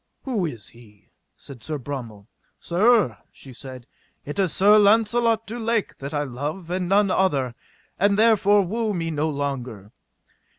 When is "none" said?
6.89-7.11